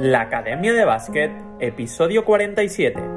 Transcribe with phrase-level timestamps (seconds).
[0.00, 3.15] La Academia de Básquet, episodio 47.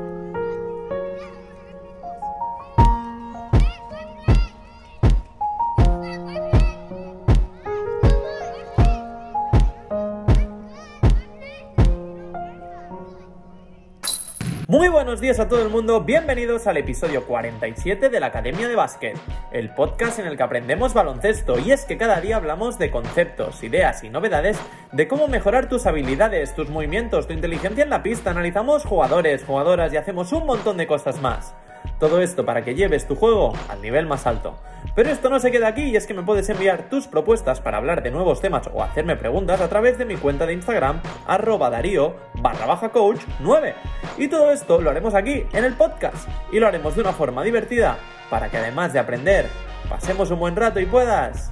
[15.38, 19.16] A todo el mundo, bienvenidos al episodio 47 de la Academia de Básquet,
[19.52, 21.60] el podcast en el que aprendemos baloncesto.
[21.60, 24.58] Y es que cada día hablamos de conceptos, ideas y novedades
[24.92, 29.94] de cómo mejorar tus habilidades, tus movimientos, tu inteligencia en la pista, analizamos jugadores, jugadoras
[29.94, 31.54] y hacemos un montón de cosas más.
[32.00, 34.56] Todo esto para que lleves tu juego al nivel más alto.
[34.96, 37.78] Pero esto no se queda aquí y es que me puedes enviar tus propuestas para
[37.78, 41.70] hablar de nuevos temas o hacerme preguntas a través de mi cuenta de Instagram arroba
[41.70, 43.76] darío barra baja coach 9.
[44.18, 47.44] Y todo esto lo haremos aquí en el podcast y lo haremos de una forma
[47.44, 47.98] divertida
[48.30, 49.48] para que además de aprender
[49.90, 51.52] pasemos un buen rato y puedas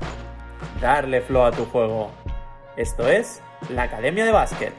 [0.80, 2.12] darle flow a tu juego.
[2.78, 4.74] Esto es la Academia de Básquet.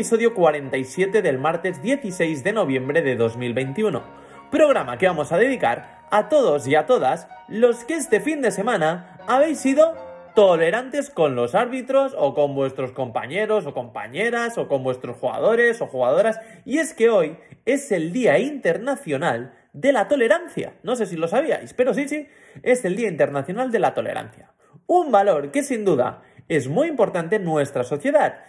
[0.00, 4.02] Episodio 47 del martes 16 de noviembre de 2021.
[4.50, 8.50] Programa que vamos a dedicar a todos y a todas los que este fin de
[8.50, 9.94] semana habéis sido
[10.34, 15.86] tolerantes con los árbitros o con vuestros compañeros o compañeras o con vuestros jugadores o
[15.86, 16.40] jugadoras.
[16.64, 20.72] Y es que hoy es el Día Internacional de la Tolerancia.
[20.82, 22.26] No sé si lo sabíais, pero sí, sí,
[22.62, 24.50] es el Día Internacional de la Tolerancia.
[24.86, 28.44] Un valor que sin duda es muy importante en nuestra sociedad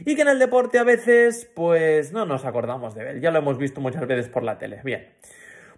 [0.00, 3.20] y que en el deporte a veces pues no nos acordamos de él.
[3.20, 4.80] Ya lo hemos visto muchas veces por la tele.
[4.84, 5.08] Bien.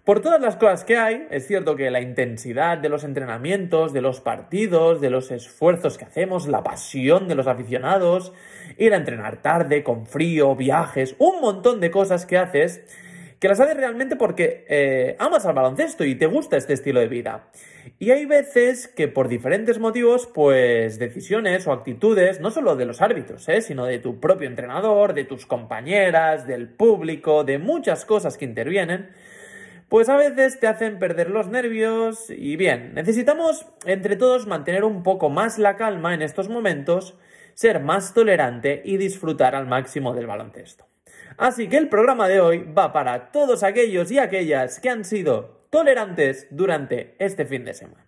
[0.07, 3.99] Por todas las cosas que hay, es cierto que la intensidad de los entrenamientos, de
[3.99, 8.31] los partidos, de los esfuerzos que hacemos, la pasión de los aficionados,
[8.77, 12.85] ir a entrenar tarde, con frío, viajes, un montón de cosas que haces,
[13.39, 17.07] que las haces realmente porque eh, amas al baloncesto y te gusta este estilo de
[17.07, 17.49] vida.
[17.99, 23.01] Y hay veces que por diferentes motivos, pues decisiones o actitudes, no solo de los
[23.01, 23.61] árbitros, ¿eh?
[23.61, 29.09] sino de tu propio entrenador, de tus compañeras, del público, de muchas cosas que intervienen,
[29.89, 35.01] pues a veces te hacen perder los nervios y bien, necesitamos entre todos mantener un
[35.03, 37.17] poco más la calma en estos momentos,
[37.53, 40.87] ser más tolerante y disfrutar al máximo del baloncesto.
[41.37, 45.67] Así que el programa de hoy va para todos aquellos y aquellas que han sido
[45.69, 48.03] tolerantes durante este fin de semana.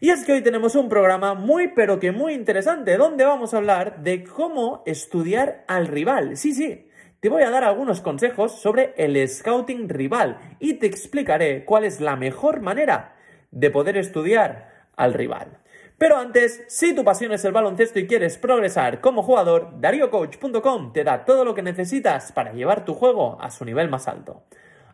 [0.00, 3.56] Y es que hoy tenemos un programa muy pero que muy interesante donde vamos a
[3.56, 6.36] hablar de cómo estudiar al rival.
[6.36, 6.88] Sí, sí,
[7.18, 12.00] te voy a dar algunos consejos sobre el scouting rival y te explicaré cuál es
[12.00, 13.16] la mejor manera
[13.50, 15.58] de poder estudiar al rival.
[15.98, 21.02] Pero antes, si tu pasión es el baloncesto y quieres progresar como jugador, DarioCoach.com te
[21.02, 24.44] da todo lo que necesitas para llevar tu juego a su nivel más alto.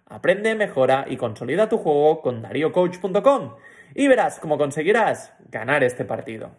[0.06, 3.54] Aprende, mejora y consolida tu juego con DarioCoach.com
[3.94, 6.53] y verás cómo conseguirás ganar este partido.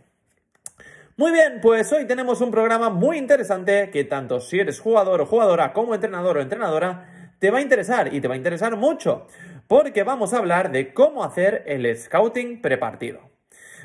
[1.18, 5.26] Muy bien, pues hoy tenemos un programa muy interesante que tanto si eres jugador o
[5.26, 9.26] jugadora como entrenador o entrenadora te va a interesar y te va a interesar mucho
[9.68, 13.35] porque vamos a hablar de cómo hacer el scouting prepartido.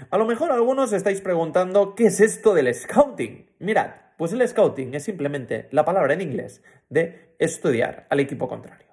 [0.09, 3.50] A lo mejor algunos estáis preguntando qué es esto del scouting.
[3.59, 8.87] Mirad, pues el scouting es simplemente la palabra en inglés de estudiar al equipo contrario.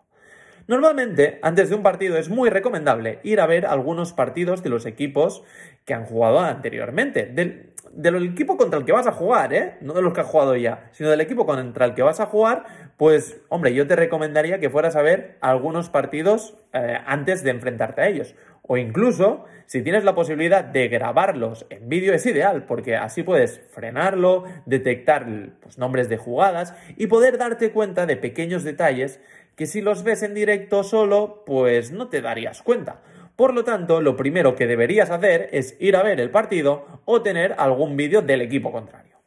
[0.67, 4.85] Normalmente, antes de un partido es muy recomendable ir a ver algunos partidos de los
[4.85, 5.43] equipos
[5.85, 7.25] que han jugado anteriormente.
[7.25, 9.77] Del, equipo contra el que vas a jugar, ¿eh?
[9.79, 12.25] No de los que has jugado ya, sino del equipo contra el que vas a
[12.25, 12.65] jugar,
[12.97, 18.01] pues, hombre, yo te recomendaría que fueras a ver algunos partidos eh, antes de enfrentarte
[18.01, 18.35] a ellos.
[18.67, 23.61] O incluso, si tienes la posibilidad de grabarlos en vídeo, es ideal, porque así puedes
[23.71, 25.25] frenarlo, detectar
[25.61, 29.21] pues, nombres de jugadas y poder darte cuenta de pequeños detalles
[29.55, 33.01] que si los ves en directo solo, pues no te darías cuenta.
[33.35, 37.21] Por lo tanto, lo primero que deberías hacer es ir a ver el partido o
[37.21, 39.17] tener algún vídeo del equipo contrario.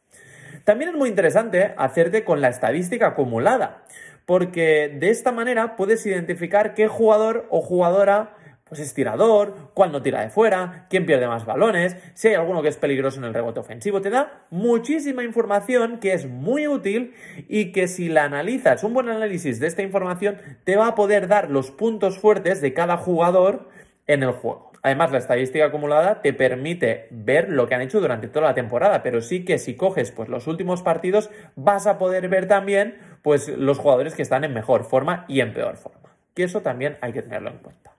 [0.63, 3.83] También es muy interesante hacerte con la estadística acumulada,
[4.25, 8.35] porque de esta manera puedes identificar qué jugador o jugadora
[8.71, 12.61] pues es tirador, cuál no tira de fuera, quién pierde más balones, si hay alguno
[12.61, 13.99] que es peligroso en el rebote ofensivo.
[13.99, 17.13] Te da muchísima información que es muy útil
[17.49, 21.27] y que si la analizas, un buen análisis de esta información, te va a poder
[21.27, 23.67] dar los puntos fuertes de cada jugador
[24.07, 24.71] en el juego.
[24.83, 29.03] Además, la estadística acumulada te permite ver lo que han hecho durante toda la temporada,
[29.03, 33.49] pero sí que si coges pues, los últimos partidos, vas a poder ver también pues,
[33.49, 36.15] los jugadores que están en mejor forma y en peor forma.
[36.33, 37.91] Que eso también hay que tenerlo en cuenta.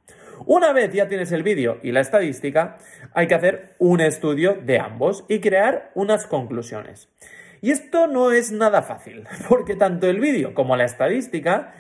[0.47, 2.79] Una vez ya tienes el vídeo y la estadística,
[3.15, 7.09] hay que hacer un estudio de ambos y crear unas conclusiones.
[7.61, 11.75] Y esto no es nada fácil, porque tanto el vídeo como la estadística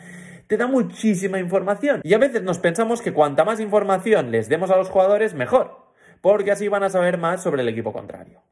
[0.46, 2.00] te da muchísima información.
[2.04, 5.86] Y a veces nos pensamos que cuanta más información les demos a los jugadores, mejor,
[6.20, 8.42] porque así van a saber más sobre el equipo contrario.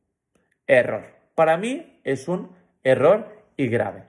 [0.67, 1.05] Error.
[1.35, 2.51] Para mí es un
[2.83, 4.05] error y grave.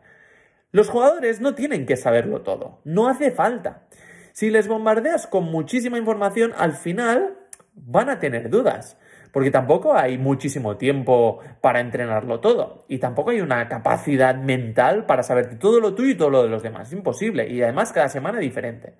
[0.72, 3.88] Los jugadores no tienen que saberlo todo, no hace falta.
[4.34, 7.38] Si les bombardeas con muchísima información, al final
[7.76, 8.98] van a tener dudas
[9.32, 15.24] porque tampoco hay muchísimo tiempo para entrenarlo todo y tampoco hay una capacidad mental para
[15.24, 16.92] saber todo lo tuyo y todo lo de los demás.
[16.92, 18.94] Imposible y además cada semana es diferente.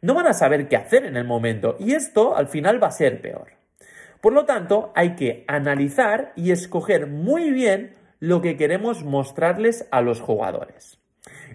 [0.00, 2.92] No van a saber qué hacer en el momento y esto al final va a
[2.92, 3.52] ser peor.
[4.20, 10.00] Por lo tanto, hay que analizar y escoger muy bien lo que queremos mostrarles a
[10.00, 11.01] los jugadores.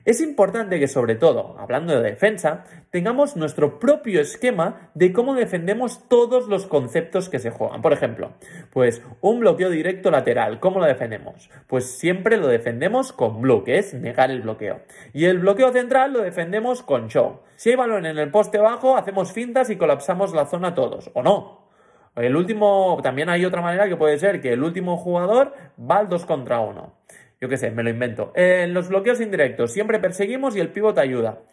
[0.08, 6.08] Es importante que sobre todo, hablando de defensa, tengamos nuestro propio esquema de cómo defendemos
[6.08, 7.82] todos los conceptos que se juegan.
[7.82, 8.32] Por ejemplo,
[8.72, 11.50] pues un bloqueo directo lateral, ¿cómo lo defendemos?
[11.68, 14.80] Pues siempre lo defendemos con blue, que es negar el bloqueo.
[15.12, 17.42] Y el bloqueo central lo defendemos con show.
[17.58, 21.22] Si hay balón en el poste bajo, hacemos fintas y colapsamos la zona todos, ¿o
[21.22, 21.68] no?
[22.16, 26.08] El último, también hay otra manera que puede ser que el último jugador va al
[26.08, 26.94] 2 contra 1.
[27.40, 28.32] Yo qué sé, me lo invento.
[28.36, 31.44] En los bloqueos indirectos siempre perseguimos y el pivot ayuda.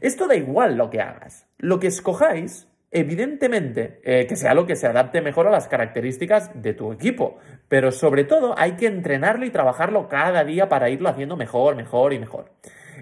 [0.00, 1.46] Esto da igual lo que hagas.
[1.58, 6.50] Lo que escojáis, evidentemente, eh, que sea lo que se adapte mejor a las características
[6.54, 7.38] de tu equipo.
[7.68, 12.14] Pero sobre todo hay que entrenarlo y trabajarlo cada día para irlo haciendo mejor, mejor
[12.14, 12.50] y mejor.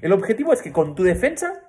[0.00, 1.62] El objetivo es que con tu defensa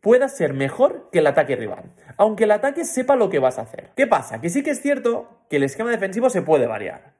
[0.00, 3.62] puedas ser mejor que el ataque rival, aunque el ataque sepa lo que vas a
[3.62, 3.90] hacer.
[3.94, 4.40] ¿Qué pasa?
[4.40, 7.19] Que sí que es cierto que el esquema defensivo se puede variar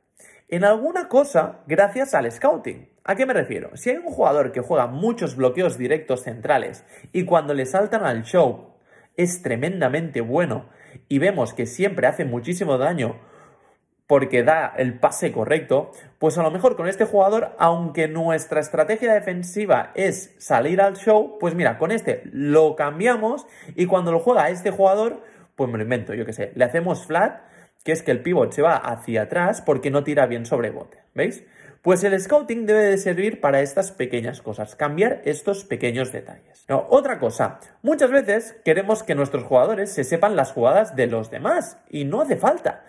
[0.51, 2.89] en alguna cosa gracias al scouting.
[3.05, 3.77] ¿A qué me refiero?
[3.77, 8.25] Si hay un jugador que juega muchos bloqueos directos centrales y cuando le saltan al
[8.25, 8.75] show
[9.17, 10.67] es tremendamente bueno
[11.09, 13.17] y vemos que siempre hace muchísimo daño
[14.09, 19.15] porque da el pase correcto, pues a lo mejor con este jugador, aunque nuestra estrategia
[19.15, 23.47] defensiva es salir al show, pues mira, con este lo cambiamos
[23.77, 25.23] y cuando lo juega este jugador,
[25.55, 27.50] pues me lo invento, yo qué sé, le hacemos flat
[27.85, 30.99] que es que el pivot se va hacia atrás porque no tira bien sobre bote.
[31.15, 31.45] ¿Veis?
[31.83, 36.67] Pues el scouting debe de servir para estas pequeñas cosas, cambiar estos pequeños detalles.
[36.69, 41.79] otra cosa, muchas veces queremos que nuestros jugadores se sepan las jugadas de los demás
[41.89, 42.85] y no hace falta.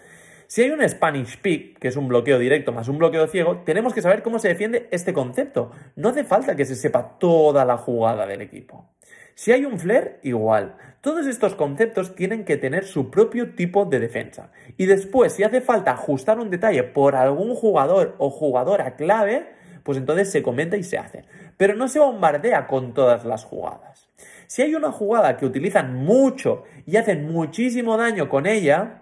[0.47, 3.93] Si hay un Spanish Pick, que es un bloqueo directo más un bloqueo ciego, tenemos
[3.93, 5.71] que saber cómo se defiende este concepto.
[5.95, 8.89] No hace falta que se sepa toda la jugada del equipo.
[9.35, 10.75] Si hay un flare, igual.
[11.01, 14.51] Todos estos conceptos tienen que tener su propio tipo de defensa.
[14.77, 19.47] Y después, si hace falta ajustar un detalle por algún jugador o jugadora clave,
[19.83, 21.25] pues entonces se comenta y se hace.
[21.57, 24.07] Pero no se bombardea con todas las jugadas.
[24.47, 29.01] Si hay una jugada que utilizan mucho y hacen muchísimo daño con ella,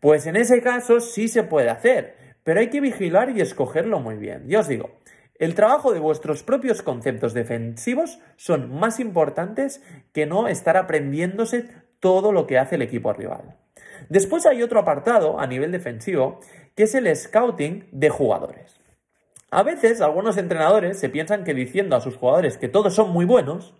[0.00, 2.16] pues en ese caso sí se puede hacer.
[2.44, 4.48] Pero hay que vigilar y escogerlo muy bien.
[4.48, 4.90] Yo os digo,
[5.42, 11.66] el trabajo de vuestros propios conceptos defensivos son más importantes que no estar aprendiéndose
[11.98, 13.56] todo lo que hace el equipo rival.
[14.08, 16.38] Después hay otro apartado a nivel defensivo
[16.76, 18.78] que es el scouting de jugadores.
[19.50, 23.24] A veces algunos entrenadores se piensan que diciendo a sus jugadores que todos son muy
[23.24, 23.74] buenos,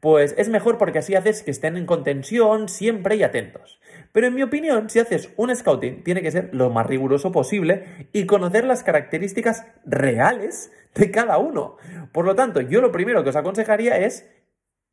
[0.00, 3.80] pues es mejor porque así haces que estén en contención siempre y atentos.
[4.12, 8.08] Pero en mi opinión, si haces un scouting, tiene que ser lo más riguroso posible
[8.12, 11.76] y conocer las características reales de cada uno.
[12.12, 14.28] Por lo tanto, yo lo primero que os aconsejaría es,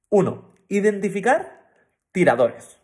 [0.09, 1.67] uno, identificar
[2.12, 2.79] tiradores.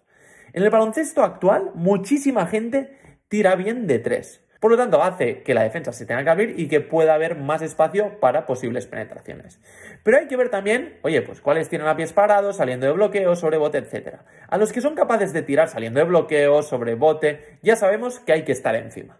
[0.53, 4.41] En el baloncesto actual, muchísima gente tira bien de tres.
[4.63, 7.35] Por lo tanto, hace que la defensa se tenga que abrir y que pueda haber
[7.35, 9.59] más espacio para posibles penetraciones.
[10.03, 13.35] Pero hay que ver también, oye, pues cuáles tienen a pies parados, saliendo de bloqueo,
[13.35, 14.19] sobre bote, etc.
[14.47, 18.31] A los que son capaces de tirar saliendo de bloqueo, sobre bote, ya sabemos que
[18.31, 19.19] hay que estar encima.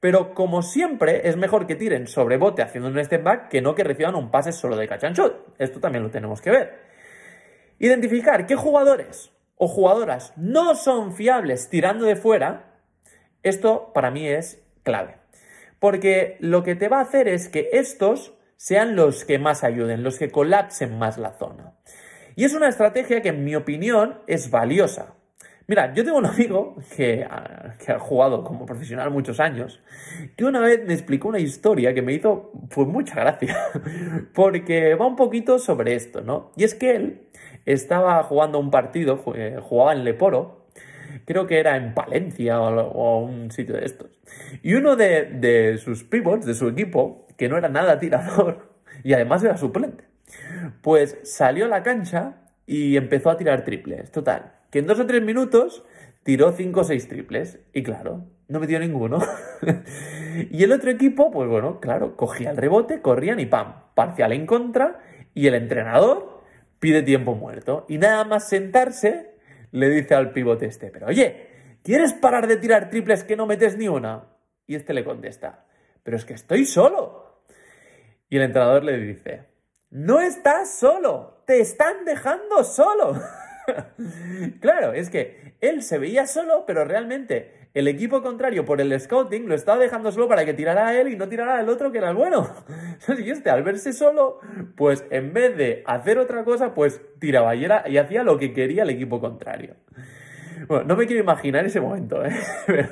[0.00, 3.76] Pero como siempre, es mejor que tiren sobre bote haciendo un step back que no
[3.76, 5.32] que reciban un pase solo de catch and shoot.
[5.60, 6.80] Esto también lo tenemos que ver.
[7.78, 12.80] Identificar qué jugadores o jugadoras no son fiables tirando de fuera.
[13.44, 15.16] Esto para mí es clave.
[15.78, 20.04] Porque lo que te va a hacer es que estos sean los que más ayuden,
[20.04, 21.74] los que colapsen más la zona.
[22.36, 25.14] Y es una estrategia que en mi opinión es valiosa.
[25.66, 29.80] Mira, yo tengo un amigo que ha, jugado como profesional muchos años,
[30.36, 33.56] que una vez me explicó una historia que me hizo pues mucha gracia,
[34.34, 36.52] porque va un poquito sobre esto, ¿no?
[36.56, 37.28] Y es que él
[37.64, 40.61] estaba jugando un partido, jugaba en Leporo,
[41.24, 44.10] creo que era en Palencia o, un sitio de estos.
[44.62, 48.72] Y uno de, sus pivots, de su equipo, que no era nada tirador
[49.04, 50.04] y además era suplente,
[50.80, 52.36] pues salió a la cancha
[52.66, 54.10] y empezó a tirar triples.
[54.10, 55.84] Total, que en dos o tres minutos
[56.22, 57.58] tiró cinco o seis triples.
[57.72, 59.18] Y claro, no metió ninguno.
[60.50, 64.46] y el otro equipo, pues bueno, claro, cogía el rebote, corrían y pam, parcial en
[64.46, 65.00] contra.
[65.34, 66.42] Y el entrenador
[66.78, 67.86] pide tiempo muerto.
[67.88, 69.31] Y nada más sentarse,
[69.72, 71.48] le dice al pivote este, pero oye,
[71.82, 74.28] ¿quieres parar de tirar triples que no metes ni una?
[74.66, 75.64] Y este le contesta,
[76.02, 77.42] pero es que estoy solo.
[78.28, 79.46] Y el entrenador le dice,
[79.90, 83.20] no estás solo, te están dejando solo.
[84.60, 89.48] claro, es que él se veía solo, pero realmente el equipo contrario por el scouting
[89.48, 91.98] lo estaba dejando solo para que tirara a él y no tirara al otro que
[91.98, 92.48] era el bueno.
[93.18, 94.40] y este al verse solo,
[94.76, 98.82] pues en vez de hacer otra cosa, pues tiraba y, y hacía lo que quería
[98.82, 99.76] el equipo contrario.
[100.68, 102.30] Bueno, no me quiero imaginar ese momento, ¿eh?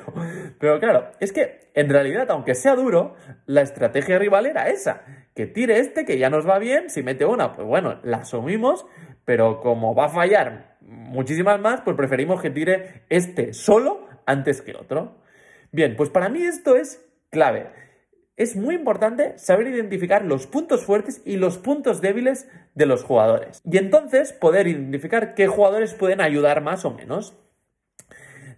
[0.59, 5.03] pero claro, es que en realidad, aunque sea duro, la estrategia rival era esa,
[5.35, 8.85] que tire este, que ya nos va bien, si mete una, pues bueno, la asumimos,
[9.25, 14.75] pero como va a fallar muchísimas más, pues preferimos que tire este solo antes que
[14.75, 15.15] otro.
[15.71, 17.67] Bien, pues para mí esto es clave.
[18.37, 23.61] Es muy importante saber identificar los puntos fuertes y los puntos débiles de los jugadores.
[23.63, 27.35] Y entonces poder identificar qué jugadores pueden ayudar más o menos.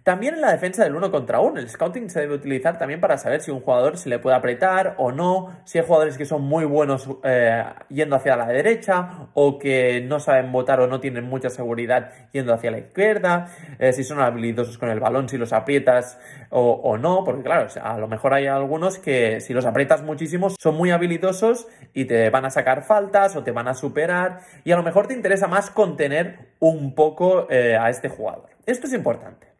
[0.04, 3.16] También en la defensa del uno contra uno, el scouting se debe utilizar también para
[3.16, 6.42] saber si un jugador se le puede apretar o no, si hay jugadores que son
[6.42, 11.24] muy buenos eh, yendo hacia la derecha o que no saben votar o no tienen
[11.24, 15.54] mucha seguridad yendo hacia la izquierda, eh, si son habilidosos con el balón, si los
[15.54, 16.20] aprietas
[16.50, 20.76] o, no, porque claro, a lo mejor hay algunos que si los aprietas muchísimo son
[20.76, 24.76] muy habilidosos y te van a sacar faltas o te van a superar y a
[24.76, 28.50] lo mejor te interesa más contener un poco eh, a este jugador.
[28.66, 29.53] Esto es importante.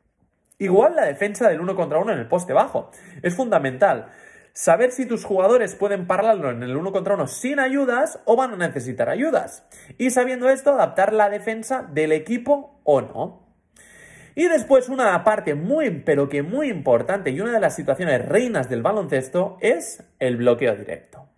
[0.58, 2.90] Igual la defensa del uno contra uno en el poste bajo.
[3.22, 4.06] Es fundamental.
[4.52, 8.52] Saber si tus jugadores pueden pararlo en el uno contra uno sin ayudas o van
[8.52, 9.66] a necesitar ayudas.
[9.98, 13.44] Y sabiendo esto, adaptar la defensa del equipo o no.
[14.36, 18.68] Y después una parte muy, pero que muy importante y una de las situaciones reinas
[18.68, 21.28] del baloncesto es el bloqueo directo.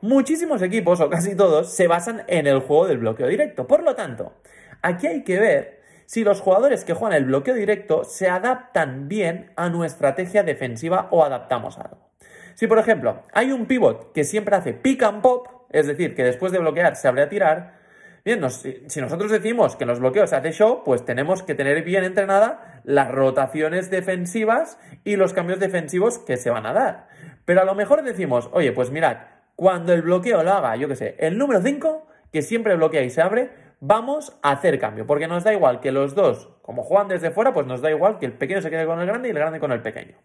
[0.00, 3.66] Muchísimos equipos, o casi todos, se basan en el juego del bloqueo directo.
[3.66, 4.34] Por lo tanto,
[4.82, 9.52] aquí hay que ver si los jugadores que juegan el bloqueo directo se adaptan bien
[9.56, 12.10] a nuestra estrategia defensiva o adaptamos algo.
[12.54, 16.24] Si, por ejemplo, hay un pivot que siempre hace pick and pop, es decir, que
[16.24, 17.78] después de bloquear se abre a tirar,
[18.24, 21.82] bien, si nosotros decimos que en los bloqueos se hace show, pues tenemos que tener
[21.82, 27.08] bien entrenada las rotaciones defensivas y los cambios defensivos que se van a dar.
[27.44, 29.18] Pero a lo mejor decimos, oye, pues mirad,
[29.56, 33.10] cuando el bloqueo lo haga, yo qué sé, el número 5, que siempre bloquea y
[33.10, 33.50] se abre,
[33.86, 37.52] vamos a hacer cambio, porque nos da igual que los dos, como juegan desde fuera,
[37.52, 39.60] pues nos da igual que el pequeño se quede con el grande y el grande
[39.60, 40.16] con el pequeño.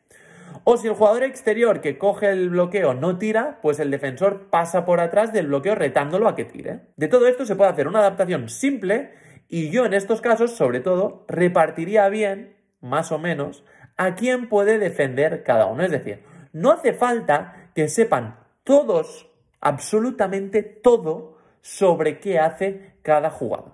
[0.64, 4.86] O si el jugador exterior que coge el bloqueo no tira, pues el defensor pasa
[4.86, 6.82] por atrás del bloqueo retándolo a que tire.
[6.96, 9.14] De todo esto se puede hacer una adaptación simple
[9.50, 13.66] y yo en estos casos, sobre todo, repartiría bien, más o menos,
[13.98, 15.84] a quién puede defender cada uno.
[15.84, 16.24] Es decir,
[16.54, 23.74] no hace falta que sepan todos, absolutamente todo, sobre qué hace cada jugador.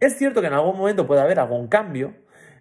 [0.00, 2.14] Es cierto que en algún momento puede haber algún cambio,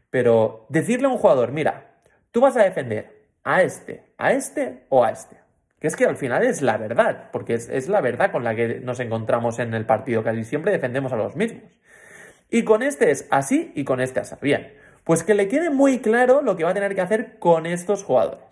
[0.09, 1.91] pero decirle a un jugador, mira,
[2.31, 5.37] tú vas a defender a este, a este o a este.
[5.79, 8.79] Que es que al final es la verdad, porque es, la verdad con la que
[8.79, 11.63] nos encontramos en el partido, casi siempre defendemos a los mismos.
[12.49, 14.35] Y con este es así y con este así.
[14.41, 17.65] Bien, pues que le quede muy claro lo que va a tener que hacer con
[17.65, 18.45] estos jugadores.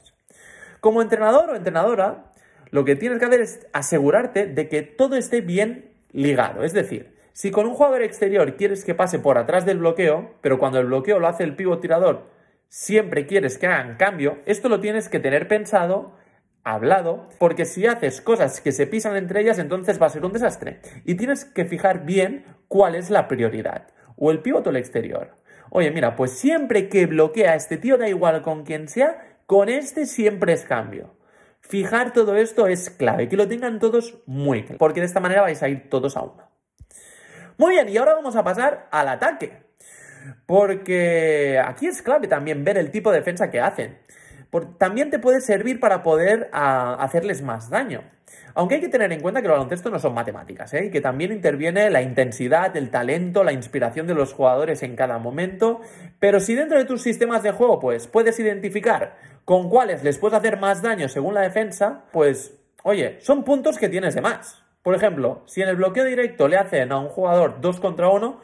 [0.82, 2.34] Como entrenador o entrenadora,
[2.72, 6.64] lo que tienes que hacer es asegurarte de que todo esté bien ligado.
[6.64, 10.60] Es decir, si con un jugador exterior quieres que pase por atrás del bloqueo, pero
[10.60, 12.30] cuando el bloqueo lo hace el pivo tirador,
[12.68, 16.18] siempre quieres que hagan cambio, esto lo tienes que tener pensado,
[16.64, 20.34] hablado, porque si haces cosas que se pisan entre ellas, entonces va a ser un
[20.34, 20.82] desastre.
[21.06, 23.88] Y tienes que fijar bien cuál es la prioridad.
[24.18, 25.38] O el pivot o el exterior.
[25.70, 29.70] Oye, mira, pues siempre que bloquea a este tío, da igual con quien sea, con
[29.70, 31.16] este siempre es cambio.
[31.62, 35.42] Fijar todo esto es clave, que lo tengan todos muy claro, porque de esta manera
[35.42, 36.50] vais a ir todos a uno.
[37.58, 39.62] Muy bien, y ahora vamos a pasar al ataque,
[40.46, 44.00] porque aquí es clave también ver el tipo de defensa que hacen.
[44.78, 48.04] también te puede servir para poder ah, hacerles más daño.
[48.54, 50.86] Aunque hay que tener en cuenta que el baloncesto no son matemáticas, ¿eh?
[50.86, 55.18] y que también interviene la intensidad, el talento, la inspiración de los jugadores en cada
[55.20, 55.82] momento.
[56.20, 60.38] Pero si dentro de tus sistemas de juego, pues puedes identificar con cuáles les puedes
[60.38, 64.64] hacer más daño según la defensa, pues, oye, son puntos que tienes de más.
[64.84, 68.42] Por ejemplo, si en el bloqueo directo le hacen a un jugador 2 contra 1,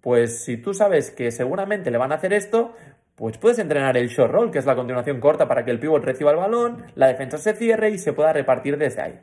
[0.00, 2.74] pues si tú sabes que seguramente le van a hacer esto,
[3.16, 6.02] pues puedes entrenar el short roll, que es la continuación corta para que el pivot
[6.02, 9.20] reciba el balón, la defensa se cierre y se pueda repartir desde ahí.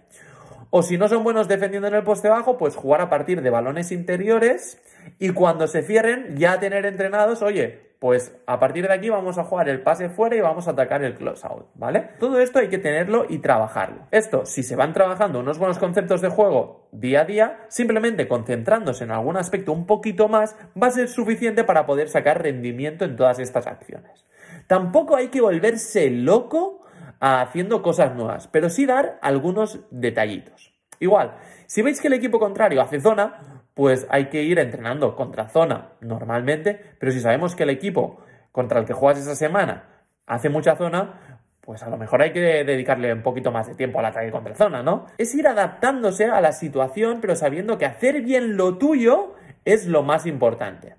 [0.70, 3.50] O si no son buenos defendiendo en el poste bajo, pues jugar a partir de
[3.50, 4.82] balones interiores
[5.18, 9.44] y cuando se cierren ya tener entrenados, oye, pues a partir de aquí vamos a
[9.44, 12.12] jugar el pase fuera y vamos a atacar el close out, ¿vale?
[12.20, 14.08] Todo esto hay que tenerlo y trabajarlo.
[14.12, 19.04] Esto, si se van trabajando unos buenos conceptos de juego día a día, simplemente concentrándose
[19.04, 23.16] en algún aspecto un poquito más, va a ser suficiente para poder sacar rendimiento en
[23.16, 24.26] todas estas acciones.
[24.68, 26.86] Tampoco hay que volverse loco
[27.20, 30.74] haciendo cosas nuevas, pero sí dar algunos detallitos.
[31.00, 31.36] Igual,
[31.68, 35.92] si veis que el equipo contrario hace zona, pues hay que ir entrenando contra zona
[36.02, 38.20] normalmente, pero si sabemos que el equipo
[38.52, 39.84] contra el que juegas esa semana
[40.26, 44.00] hace mucha zona, pues a lo mejor hay que dedicarle un poquito más de tiempo
[44.00, 45.06] al ataque contra zona, ¿no?
[45.20, 50.02] Es ir adaptándose a la situación, pero sabiendo que hacer bien lo tuyo es lo
[50.02, 50.96] más importante.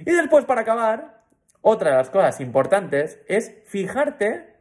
[0.00, 1.22] Y después, para acabar,
[1.62, 4.54] otra de las cosas importantes es fijarte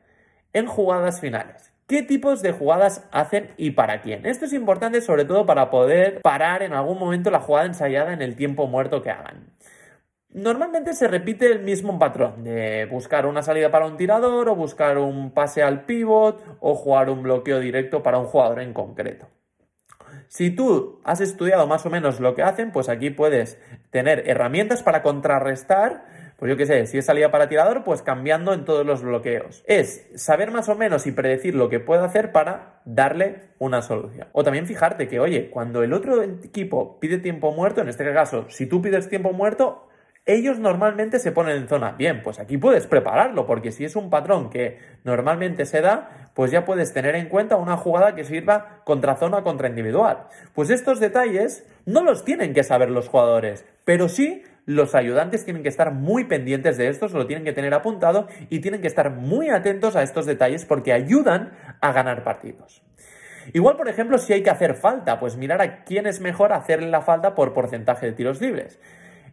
[0.53, 1.73] en jugadas finales.
[1.88, 4.25] ¿Qué tipos de jugadas hacen y para quién?
[4.25, 8.22] Esto es importante sobre todo para poder parar en algún momento la jugada ensayada en
[8.22, 9.54] el tiempo muerto que hagan.
[10.30, 14.98] Normalmente se repite el mismo patrón de buscar una salida para un tirador o buscar
[14.98, 19.28] un pase al pivot o jugar un bloqueo directo para un jugador en concreto.
[20.30, 23.60] Si tú has estudiado más o menos lo que hacen, pues aquí puedes
[23.92, 26.06] tener herramientas para contrarrestar
[26.43, 29.63] pues yo qué sé, si es salida para tirador, pues cambiando en todos los bloqueos.
[29.65, 34.27] Es saber más o menos y predecir lo que puede hacer para darle una solución.
[34.33, 38.45] O también fijarte que, oye, cuando el otro equipo pide tiempo muerto, en este caso,
[38.50, 39.88] si tú pides tiempo muerto,
[40.25, 41.93] ellos normalmente se ponen en zona.
[41.93, 46.51] Bien, pues aquí puedes prepararlo, porque si es un patrón que normalmente se da, pues
[46.51, 50.27] ya puedes tener en cuenta una jugada que sirva contra zona contra individual.
[50.53, 55.63] Pues estos detalles no los tienen que saber los jugadores, pero sí los ayudantes tienen
[55.63, 59.12] que estar muy pendientes de esto, lo tienen que tener apuntado y tienen que estar
[59.12, 61.51] muy atentos a estos detalles porque ayudan
[61.82, 62.84] a ganar partidos.
[63.51, 66.89] Igual, por ejemplo, si hay que hacer falta, pues mirar a quién es mejor hacerle
[66.89, 68.79] la falta por porcentaje de tiros libres.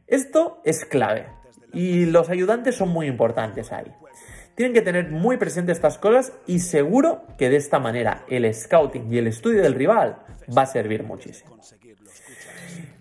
[0.08, 1.26] Esto es clave
[1.72, 3.92] y los ayudantes son muy importantes ahí.
[4.56, 9.12] Tienen que tener muy presentes estas cosas y seguro que de esta manera el scouting
[9.12, 10.18] y el estudio del rival
[10.56, 11.56] va a servir muchísimo.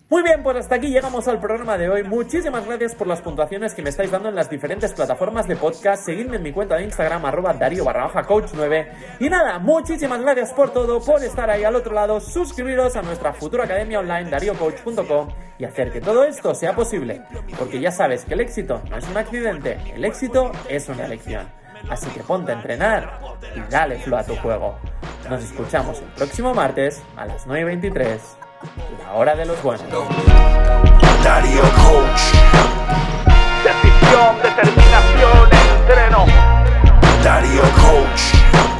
[0.09, 2.01] Muy bien, pues hasta aquí llegamos al programa de hoy.
[2.01, 6.03] Muchísimas gracias por las puntuaciones que me estáis dando en las diferentes plataformas de podcast.
[6.03, 8.91] Seguidme en mi cuenta de Instagram, arroba Darío barra baja coach 9.
[9.19, 13.33] Y nada, muchísimas gracias por todo, por estar ahí al otro lado, suscribiros a nuestra
[13.33, 15.27] futura academia online, dariocoach.com,
[15.59, 17.21] y hacer que todo esto sea posible.
[17.59, 21.47] Porque ya sabes que el éxito no es un accidente, el éxito es una elección.
[21.87, 23.19] Así que ponte a entrenar
[23.55, 24.75] y dale flow a tu juego.
[25.29, 28.48] Nos escuchamos el próximo martes a las 9.23.
[28.61, 29.89] La hora de los buenos.
[31.23, 32.21] Darío Coach.
[33.63, 36.25] Decisión, determinación, entreno.
[37.23, 38.78] Darío Coach.